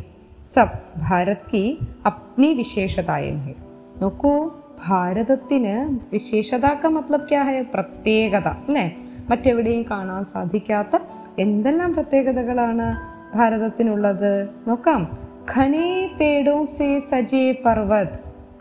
सब 0.55 0.69
भारत 1.00 1.41
की 1.51 1.63
अपनी 2.05 2.53
विशेषताएं 2.53 3.38
हैं 3.38 3.55
നോക്കൂ 4.01 4.33
ഭാരതത്തിന് 4.79 5.73
വിശേഷത 6.12 6.65
का 6.81 6.89
मतलब 6.89 7.21
क्या 7.27 7.41
है 7.43 7.57
പ്രത്യേകത 7.73 8.47
അല്ലേ 8.47 8.85
മറ്റെവിടെയും 9.29 9.83
കാണാൻ 9.91 10.23
സാധിക്കാത്ത 10.33 10.95
എന്തെല്ലാം 11.38 11.95
പ്രത്യേകതകളാണ് 11.95 12.97
ഭാരതത്തിനുള്ളത്? 13.37 14.49
നോക്കാം. 14.66 15.18
ഖനേ 15.57 16.11
പേടോ 16.21 16.64
സേ 16.64 17.00
സജേ 17.00 17.62
പർവത് 17.66 18.09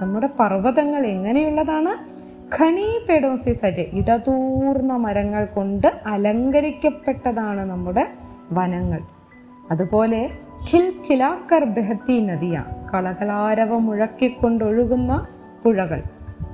നമ്മുടെ 0.02 0.30
പർവതങ്ങൾ 0.40 1.06
എങ്ങനെയുള്ളതാണ്? 1.06 2.18
ഖനീ 2.56 3.00
പേടോ 3.10 3.36
സേ 3.36 3.54
സജേ. 3.54 3.90
ഇടതൂർന്ന 3.94 4.94
മരങ്ങൾ 4.94 5.46
കൊണ്ട് 5.46 5.88
അലങ്കരിക്കപ്പെട്ടതാണ് 6.06 7.70
നമ്മുടെ 7.70 8.08
വനങ്ങൾ. 8.52 9.00
അതുപോലെ 9.72 10.30
ഖിൽ 10.74 10.94
ഖിലാക്കർ 11.10 11.64
ബെഹത്തി 11.64 12.20
നദിയ 12.20 12.66
കളകളാരവ 12.94 13.78
മുഴക്കിക്കൊണ്ടൊഴുകുന്ന 13.78 15.28
പുഴകൾ. 15.64 16.04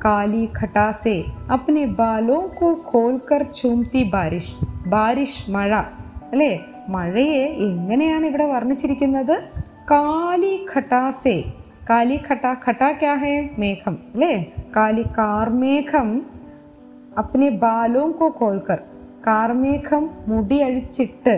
കാലി 0.05 0.49
ഖട്ടാസെ 0.61 1.23
അപ്നെ 1.53 1.85
ബാലോ 1.85 2.51
കോ 2.61 2.81
ഖോൽക്കർ 2.93 3.43
ചൂംതി 3.43 4.03
ബാരിഷ് 4.03 4.55
ബാരിഷ് 4.89 5.51
മഴ. 5.51 5.81
അല്ലേ? 6.33 6.51
മഴയെ 6.89 7.43
എങ്ങനെയാണ് 7.67 8.25
ഇവിടെ 8.25 8.45
വർണിച്ചിരിക്കുന്നത്? 8.53 9.35
കാലി 9.91 10.53
ഖട്ടാസേ 10.71 11.37
കാലി 11.89 12.17
ഖട്ട 12.27 12.45
ഘട്ട 12.65 12.81
മേഘം 13.59 13.95
അല്ലേ? 14.13 14.33
കാലി 14.75 15.03
കാർമേഘം 15.17 16.09
അപ്നെ 17.17 17.49
ബാലോം 17.63 18.11
കോ 18.11 18.27
കോൾക്കർ 18.39 18.79
കാർമേഘം 19.27 20.03
മുടി 20.27 20.57
അഴിച്ചിട്ട് 20.67 21.35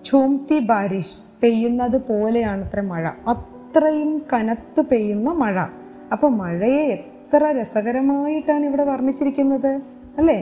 ചൂംതി 0.00 0.58
ബാരിഷ് 0.70 1.16
പെയ്യുന്നത് 1.42 1.96
പോലെയാണ് 2.08 2.62
അത്ര 2.66 2.80
മഴ. 2.90 3.04
അത്രയും 3.32 4.10
കനത്ത് 4.32 4.80
പെയ്യുന്ന 4.90 5.28
മഴ. 5.42 5.56
അപ്പോൾ 6.12 6.30
മഴയെ 6.40 6.82
എത്ര 6.96 7.42
രസകരമായിട്ടാണ് 7.58 8.64
ഇവിടെ 8.64 8.84
വർണിച്ചിരിക്കുന്നത്? 8.84 9.72
അല്ലേ? 10.18 10.38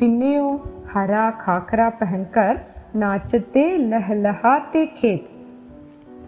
പിന്നെയോ 0.00 0.66
ഹരാ 0.92 1.32
ഖാഖര 1.46 1.88
പെഹൻകർ 1.88 2.58
നാച്ചത്തെ 2.94 3.76
ലഹലഹാത്തെ 3.76 4.88
ഖേത്. 5.02 5.20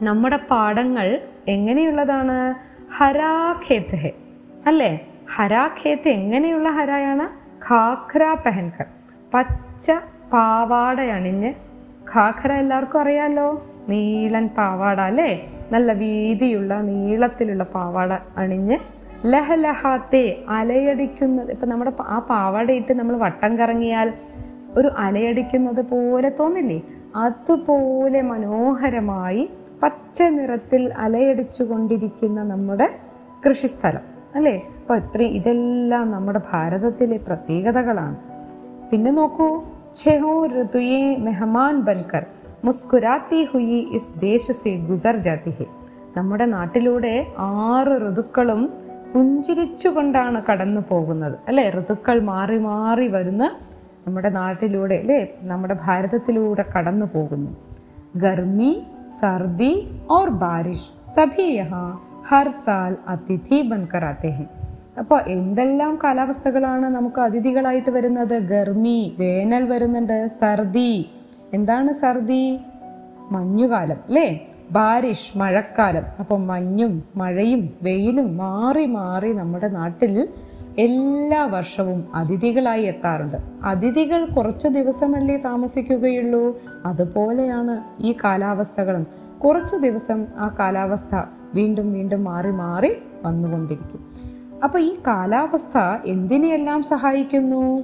നമ്മുടെ 0.05 0.37
പാടങ്ങൾ 0.37 1.23
എങ്ങനെയുള്ളതാണ്? 1.49 2.55
ഹരാഖേത്ത് 2.97 3.97
ഹെ. 3.97 4.13
അല്ലേ? 4.67 5.09
ഹരാ 5.35 5.71
ഖേത്ത് 5.85 6.09
എങ്ങനെയുള്ള 6.09 6.71
ഹരായാണ്? 6.71 7.49
ഖാഖ്ര 7.71 8.37
പെഹൻകർ. 8.47 8.87
പച്ച 9.35 9.93
പാവാട 10.33 11.01
അണിഞ്ഞ് 11.01 11.55
ഖാഖര 12.15 12.53
എല്ലാവർക്കും 12.53 13.01
അറിയാലോ? 13.01 13.67
നീളൻ 13.89 14.49
പാവാട 14.49 15.01
അല്ലേ? 15.01 15.53
നല്ല 15.73 15.93
വീതിയുള്ള 15.93 16.81
നീളത്തിലുള്ള 16.81 17.65
പാവാട 17.65 18.13
അണിഞ്ഞ് 18.37 18.79
ലഹലഹാത്തെ 19.25 20.45
അലയടിക്കുന്നത്. 20.49 21.51
ഇപ്പം 21.51 21.69
നമ്മുടെ 21.69 21.93
ആ 22.01 22.19
പാവാടയിട്ട് 22.19 22.93
നമ്മൾ 22.93 23.17
വട്ടം 23.17 23.59
കറങ്ങിയാൽ 23.59 24.13
ഒരു 24.71 24.89
അലയടിക്കുന്നത് 24.89 25.87
പോലെ 25.87 26.29
തോന്നില്ലേ? 26.29 26.83
അതുപോലെ 27.17 28.23
മനോഹരമായി 28.23 29.51
പച്ച 29.83 30.23
നിറത്തിൽ 30.23 30.93
അലയടിച്ചു 30.97 31.63
കൊണ്ടിരിക്കുന്ന 31.63 32.43
നമ്മുടെ 32.43 32.91
കൃഷിസ്ഥലം 33.47 34.01
അല്ലേ? 34.35 34.63
അപ്പൊ 34.81 34.97
ഇത്രയും 34.97 35.31
ഇതെല്ലാം 35.31 36.11
നമ്മുടെ 36.11 36.41
ഭാരതത്തിലെ 36.53 37.17
പ്രത്യേകതകളാണ്. 37.17 38.17
പിന്നെ 38.93 39.11
നോക്കൂ 39.11 39.61
ഛഹോ 40.05 40.47
ഋതുയെ 40.47 41.17
മെഹമാൻ 41.17 41.81
ബൻകർ 41.81 42.27
മുസ്കുരാത്തി 42.65 43.49
ഹുയി 43.53 43.89
ഇസ് 43.93 44.21
ദേശ 44.21 44.51
സെ 44.51 44.71
ഗുസർ 44.71 45.17
ജാതി 45.17 45.67
നമ്മുടെ 46.17 46.45
നാട്ടിലൂടെ 46.45 47.27
ആറ് 47.39 48.13
ഋതുക്കളും 48.13 48.88
പുഞ്ചിരിച്ചുകൊണ്ടാണ് 49.15 50.43
കടന്നു 50.51 50.81
പോകുന്നത്. 50.89 51.39
അല്ലേ? 51.49 51.71
ഋതുക്കൾ 51.71 52.21
മാറി 52.21 52.59
മാറി 52.59 53.09
വരുന്ന 53.09 53.57
നമ്മുടെ 54.07 54.29
നാട്ടിലൂടെ 54.29 54.95
അല്ലെ? 54.95 55.29
നമ്മുടെ 55.43 55.77
ഭാരതത്തിലൂടെ 55.87 56.65
കടന്നു 56.77 57.07
പോകുന്നു. 57.15 57.57
ഗർമി 58.17 58.83
സർദി 59.21 59.91
ഓർ 60.11 60.29
ബാരിഷ് 60.29 60.91
സഭിയഹ 61.17 61.75
ഹർ 62.29 62.49
സാൽ 62.67 62.97
അതിഥി 63.09 63.63
ബൻകർ 63.63 64.05
ആത്തേ 64.05 64.47
അപ്പോൾ 64.99 65.21
എന്തെല്ലാം 65.27 65.99
കാലാവസ്ഥകളാണ് 66.05 66.87
നമുക്ക് 66.87 67.21
അതിഥികളായിട്ട് 67.21 67.91
വരുന്നത്? 67.91 68.39
ഗർമി 68.39 69.17
വേനൽ 69.19 69.65
വരുന്നുണ്ട്. 69.65 70.29
സർദി 70.41 71.11
എന്താണ് 71.55 71.93
സർദി? 71.93 72.59
മഞ്ഞുകാലം 73.31 73.97
അല്ലേ? 74.07 74.47
ബാരിഷ് 74.71 75.39
മഴക്കാലം. 75.39 76.03
അപ്പം 76.21 76.47
മഞ്ഞും 76.47 77.05
മഴയും 77.17 77.69
വെയിലും 77.83 78.37
മാറി 78.37 78.87
മാറി 78.87 79.33
നമ്മുടെ 79.33 79.69
നാട്ടിൽ 79.69 80.29
എല്ലാ 80.79 81.45
വർഷവും 81.45 82.09
അതിഥികളായി 82.15 82.83
എത്താറുണ്ട്. 82.83 83.37
അതിഥികൾ 83.65 84.25
കുറച്ച് 84.25 84.69
ദിവസമല്ലേ 84.69 85.37
താമസിക്കുകയുള്ളൂ? 85.37 86.59
അതുപോലെയാണ് 86.87 88.03
ഈ 88.03 88.15
കാലാവസ്ഥകളും. 88.25 89.07
കുറച്ച് 89.45 89.77
ദിവസം 89.77 90.27
ആ 90.37 90.57
കാലാവസ്ഥ 90.59 91.23
വീണ്ടും 91.55 91.93
വീണ്ടും 91.93 92.25
മാറി 92.25 92.51
മാറി 92.51 92.97
വന്നുകൊണ്ടിരിക്കും. 93.25 94.15
അപ്പോൾ 94.65 94.79
ഈ 94.79 94.97
കാലാവസ്ഥ 95.07 95.79
എന്തിനെയെല്ലാം 96.07 96.83
സഹായിക്കുന്നു? 96.83 97.83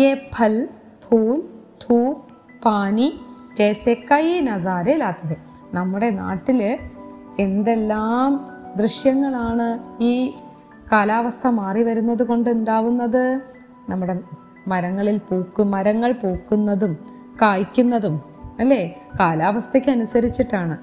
ഏ 0.00 0.14
ഫൽ 0.14 0.68
ഫൂൽ 1.08 1.42
ധൂപ് 1.82 2.18
പാനി 2.64 3.20
ജैसे 3.60 3.94
കൈ 3.94 4.40
നസാരെ 4.40 4.96
ലാത്തേ 4.96 5.36
നമ്മുടെ 5.74 6.10
നാട്ടിൽ 6.10 6.60
എന്തെല്ലാം 7.38 8.30
ദൃശ്യങ്ങളാണ് 8.76 9.66
ഈ 10.02 10.12
കാലാവസ്ഥ 10.92 11.46
മാറി 11.46 11.82
വരുന്നത് 11.82 12.22
കൊണ്ട് 12.22 12.50
ഉണ്ടാവുന്നത്? 12.50 13.40
നമ്മുടെ 13.88 14.14
മരങ്ങളിൽ 14.68 15.18
പൂക്കും 15.28 15.70
മരങ്ങൾ 15.70 16.12
പൂക്കുന്നതും 16.12 16.92
കായ്ക്കുന്നതും 17.42 18.20
അല്ലേ? 18.60 18.80
കാലാവസ്ഥയ്ക്ക് 19.20 19.90
അനുസരിച്ചിട്ടാണ്. 19.90 20.76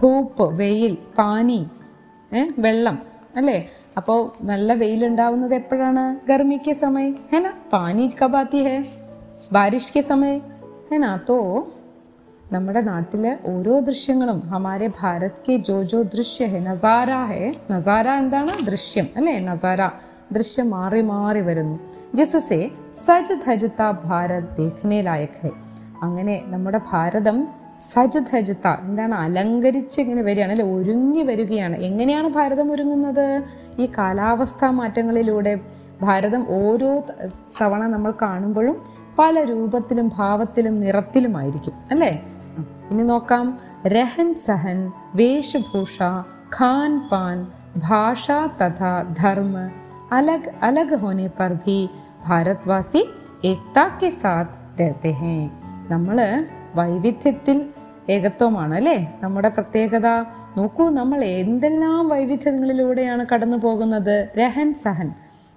ധൂപ്പ് 0.00 0.58
വെയിൽ 0.58 0.98
പാനി 1.18 1.60
വെള്ളം 2.58 2.98
അല്ലേ? 3.36 3.68
അപ്പോൾ 3.96 4.32
നല്ല 4.44 4.72
വെയിലുണ്ടാവുന്നത് 4.72 5.54
എപ്പോഴാണ്? 5.54 6.26
ഗർമിക്ക് 6.26 6.72
സമയം 6.72 7.14
ഹേ 7.32 7.38
നാ 7.38 7.52
പാനി 7.72 8.12
കബാത്തി 8.22 8.62
ഹേ? 8.62 8.76
ബാരിഷ് 9.52 10.00
സമയം 10.00 10.40
ഹേ 10.90 10.98
തോ 11.28 11.38
നമ്മുടെ 12.52 12.80
നാട്ടിലെ 12.80 13.38
ഓരോ 13.46 13.78
ദൃശ്യങ്ങളും 13.78 14.40
ഹമാരെ 14.40 14.90
ഭാരത് 15.00 15.30
കെ 15.48 15.56
ജോ 15.56 15.82
ജോ 15.82 16.02
ദൃശ്യ 16.02 16.46
ഹെ 16.46 16.58
നസാര 16.58 17.12
ഹെ. 17.14 17.54
നസാര 17.70 18.08
എന്താണ്? 18.08 18.66
ദൃശ്യം 18.66 19.08
അല്ലേ? 19.16 19.38
നസാര. 19.38 19.86
ദൃശ്യം 20.32 20.70
മാറി 20.70 21.00
മാറി 21.00 21.40
വരുന്നു. 21.40 21.78
ജിസസെ 22.14 22.70
സജ് 23.06 23.34
ധജത്ത 23.46 23.90
ഭാരത് 24.04 24.56
ദേഖ്നെ 24.58 25.02
ലായക് 25.02 25.38
ഹെ. 25.42 25.50
അങ്ങനെ 26.02 26.42
നമ്മുടെ 26.46 26.80
ഭാരതം 26.92 27.48
സജ് 27.92 28.18
ധജത്ത 28.18 28.68
എന്താണ്? 28.80 29.14
അലങ്കരിച്ച് 29.14 30.00
ഇങ്ങനെ 30.00 30.22
വരികയാണ് 30.22 30.52
അല്ലെ? 30.52 30.66
ഒരുങ്ങി 30.66 31.22
വരികയാണ്. 31.22 31.76
എങ്ങനെയാണ് 31.76 32.28
ഭാരതം 32.28 32.72
ഒരുങ്ങുന്നത്? 32.72 33.42
ഈ 33.78 33.88
കാലാവസ്ഥാ 33.98 34.70
മാറ്റങ്ങളിലൂടെ 34.70 35.60
ഭാരതം 36.02 36.46
ഓരോ 36.48 37.04
തവണ 37.60 37.86
നമ്മൾ 37.86 38.12
കാണുമ്പോഴും 38.22 38.82
പല 39.18 39.44
രൂപത്തിലും 39.44 40.12
ഭാവത്തിലും 40.18 40.80
നിറത്തിലുമായിരിക്കും 40.80 41.72
അല്ലേ. 41.90 42.22
ഇനി 42.89 43.03
നോക്കാം 43.03 43.47
രഹൻ 43.87 44.29
സഹൻ 44.45 44.79
വേഷഭൂഷ 45.15 45.97
ഖാൻ 46.57 46.93
പാൻ 47.11 47.37
ഭാഷ 47.79 48.25
തഥാ 48.61 48.93
ധർമ്മ 49.19 49.57
अलग 50.11 50.43
अलग 50.61 50.93
होने 50.99 51.27
पर 51.29 51.53
भी 51.55 51.77
भारतवासी 52.27 53.01
एकता 53.45 53.83
के 53.99 54.09
साथ 54.17 54.47
रहते 54.79 55.11
हैं 55.13 55.39
നമ്മള് 55.89 56.27
വൈവിധ്യത്തിൽ 56.75 57.57
ഏകത്വമാണ് 58.09 58.73
അല്ലേ 58.75 58.95
നമ്മുടെ 59.21 59.49
പ്രത്യേകത 59.49 60.07
നോക്കൂ 60.57 60.85
നമ്മൾ 60.89 61.19
എന്തെല്ലാം 61.35 62.01
വൈവിധ്യങ്ങളിലൂടെയാണ് 62.07 63.23
കടന്നു 63.25 63.57
പോകുന്നത് 63.57 64.15
രഹൻ 64.37 64.69
സഹൻ 64.83 65.09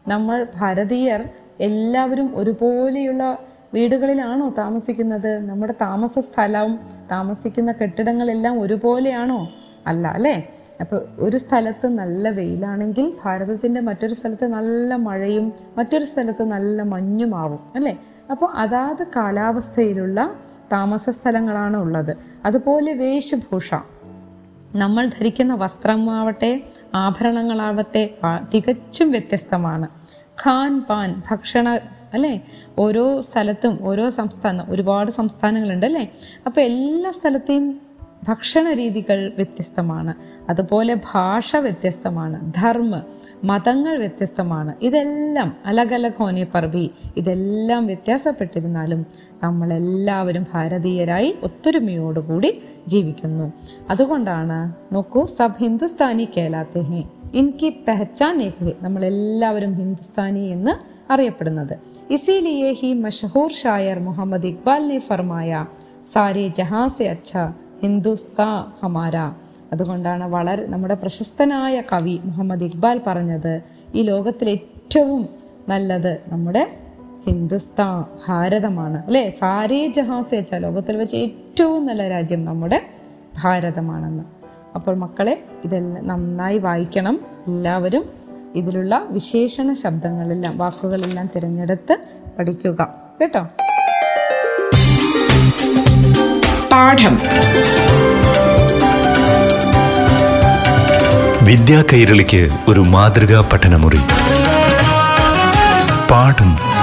നമ്മൾ 0.06 0.38
ഭാരതീയർ 0.58 1.22
എല്ലാവരും 1.60 2.28
ഒരുപോലെയുള്ള 2.36 3.24
വീടുകളിലാണോ 3.73 4.53
താമസിക്കുന്നത്? 4.57 5.49
നമ്മുടെ 5.49 5.73
താമസ 5.81 6.19
സ്ഥലവും 6.19 6.79
താമസിക്കുന്ന 7.11 7.71
കെട്ടിടങ്ങളെല്ലാം 7.71 8.61
ഒരുപോലെയാണോ? 8.61 9.49
അല്ല 9.87 10.07
അല്ലേ? 10.07 10.49
അപ്പോൾ 10.81 11.05
ഒരു 11.19 11.37
സ്ഥലത്ത് 11.37 11.87
നല്ല 11.87 12.29
വെയിലാണെങ്കിൽ 12.29 13.13
ഭാരതത്തിന്റെ 13.25 13.81
മറ്റൊരു 13.81 14.13
സ്ഥലത്ത് 14.13 14.47
നല്ല 14.47 14.95
മഴയും 14.95 15.53
മറ്റൊരു 15.77 16.05
സ്ഥലത്ത് 16.05 16.43
നല്ല 16.43 16.81
മഞ്ഞുമാവും 16.81 17.59
അല്ലേ? 17.75 17.99
അപ്പോൾ 18.31 18.51
അതാത് 18.51 19.07
കാലാവസ്ഥയിലുള്ള 19.15 20.33
താമസ 20.71 21.09
സ്ഥലങ്ങളാണ് 21.09 21.77
ഉള്ളത്. 21.77 22.17
അതുപോലെ 22.45 22.93
വേഷഭൂഷ. 22.93 23.73
നമ്മൾ 24.75 25.07
ധരിക്കുന്ന 25.07 25.55
വസ്ത്രമാവട്ടെ 25.55 26.63
ആഭരണങ്ങളാവട്ടെ 26.95 28.13
തികച്ചും 28.53 29.11
വ്യത്യസ്തമാണ്. 29.11 29.87
ഖാൻ 30.45 30.81
പാൻ 30.81 31.21
ഭക്ഷണ 31.31 31.79
അല്ലേ? 32.15 32.41
ഓരോ 32.79 33.21
സ്ഥലത്തും 33.21 33.79
ഓരോ 33.81 34.09
സംസ്ഥാനം 34.09 34.65
ഒരുപാട് 34.69 35.11
സംസ്ഥാനങ്ങളുണ്ട് 35.11 35.85
അല്ലേ? 35.85 36.11
അപ്പോൾ 36.45 36.61
എല്ലാ 36.61 37.11
സ്ഥലത്തെയും 37.11 37.81
ഭക്ഷണ 38.27 38.73
രീതികൾ 38.73 39.31
വ്യത്യസ്തമാണ്. 39.35 40.13
അതുപോലെ 40.49 40.95
ഭാഷ 41.13 41.55
വ്യത്യസ്തമാണ്. 41.55 42.53
ധർമ്മ 42.57 43.01
മതങ്ങൾ 43.43 43.97
വ്യത്യസ്തമാണ്. 43.97 44.73
ഇതെല്ലാം 44.81 45.57
അലഗലഗ് 45.65 46.13
ഹോനെ 46.19 46.43
പർവി 46.43 46.91
ഇതെല്ലാം 47.17 47.87
വ്യത്യാസപ്പെട്ടിരുന്നാലും 47.87 49.05
നമ്മളെല്ലാവരും 49.43 50.47
ഭാരതീയരായി 50.53 51.35
ഒത്തൊരുമയോടുകൂടി 51.43 52.61
ജീവിക്കുന്നു. 52.87 53.53
അതുകൊണ്ടാണ് 53.89 54.73
നോക്കൂ 54.95 55.25
സബ് 55.25 55.61
ഹിന്ദുസ്ഥാനി 55.61 56.27
കേലാത്തെ 56.37 56.79
ഹേ. 56.79 57.03
ഇൻകി 57.33 57.73
പെഹച്ചാൻ 57.87 58.53
നമ്മളെല്ലാവരും 58.81 59.73
ഹിന്ദുസ്ഥാനി 59.73 60.39
എന്ന് 60.39 60.95
അറിയപ്പെടുന്നത്. 61.11 61.94
ഇസിലിയെ 62.10 62.70
ഹി 62.72 62.90
മഷഹൂർ 63.02 63.50
ഷായർ 63.62 63.98
മുഹമ്മദ് 64.00 64.46
ഇക്ബാൽ 64.46 64.82
ने 64.88 64.98
फरमाया 65.08 65.60
സാരെ 66.14 66.44
ജഹാ 66.48 66.82
സെ 66.88 67.04
അച്ഛ 67.06 67.30
ഹിന്ദുസ്ഥാ 67.82 68.46
ഹമാര 68.80 69.16
അതുകൊണ്ടാണ് 69.72 70.24
വളരെ 70.24 70.64
നമ്മുടെ 70.66 70.94
പ്രശസ്തനായ 70.94 71.76
കവി 71.92 72.14
മുഹമ്മദ് 72.24 72.64
ഇക്ബാൽ 72.64 72.98
പറഞ്ഞത് 73.06 73.52
ഈ 73.94 74.02
ലോകത്തിലെ 74.02 74.54
ഏറ്റവും 74.54 75.22
നല്ലത് 75.68 76.12
നമ്മുടെ 76.32 76.62
ഹിന്ദുസ്ഥാൻ 77.26 77.94
ഭാരതമാണ് 78.26 78.98
അല്ലേ 79.06 79.24
സാരേ 79.40 79.80
ജഹാസെ 79.88 80.36
അച്ഛ 80.36 80.54
ലോകത്തിൽ 80.56 80.96
വെച്ച് 80.96 81.16
ഏറ്റവും 81.16 81.82
നല്ല 81.86 82.02
രാജ്യം 82.08 82.42
നമ്മുടെ 82.44 82.78
ഭാരതമാണെന്ന് 83.42 84.24
അപ്പോൾ 84.74 84.94
മക്കളെ 84.94 85.34
ഇതെല്ലാം 85.64 86.06
നന്നായി 86.06 86.58
വായിക്കണം 86.58 87.16
എല്ലാവരും 87.46 88.04
ഇതിലുള്ള 88.55 89.05
വിശേഷണ 89.09 89.73
ശബ്ദങ്ങളെല്ലാം 89.73 90.57
വാക്കുകളെല്ലാം 90.57 91.29
തിരഞ്ഞെടുത്ത് 91.35 91.97
പഠിക്കുക. 92.39 92.87
കേട്ടോ? 93.21 93.43
പാഠം. 96.71 97.19
വിദ്യാ 101.45 101.83
കൈരളിക്ക് 101.93 102.49
ഒരു 102.67 102.79
മാതൃകാ 102.79 103.49
പഠനമുറി. 103.53 103.99
പാഠം 106.11 106.74